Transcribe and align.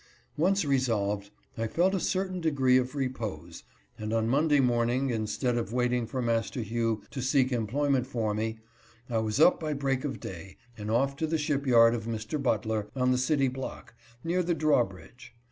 Once 0.35 0.65
resolved, 0.65 1.29
I 1.55 1.67
felt 1.67 1.93
a 1.93 1.99
certain 1.99 2.41
degree 2.41 2.77
of 2.77 2.95
repose, 2.95 3.61
and 3.99 4.11
on 4.13 4.27
Monday 4.27 4.59
morning, 4.59 5.11
instead 5.11 5.57
of 5.59 5.73
waiting 5.73 6.07
for 6.07 6.23
Master 6.23 6.61
Hugh 6.61 7.03
to 7.11 7.21
seek 7.21 7.51
employment 7.51 8.07
for 8.07 8.33
me, 8.33 8.57
I 9.11 9.19
was 9.19 9.39
up 9.39 9.59
by 9.59 9.73
break 9.73 10.03
of 10.03 10.19
day, 10.19 10.57
and 10.75 10.89
off 10.89 11.15
to 11.17 11.27
the 11.27 11.37
ship 11.37 11.67
yard 11.67 11.93
of 11.93 12.05
Mr. 12.05 12.41
Butler, 12.41 12.87
on 12.95 13.11
the 13.11 13.19
City 13.19 13.47
Block, 13.47 13.93
near 14.23 14.41
the 14.41 14.55
draw 14.55 14.83
bridge. 14.85 15.35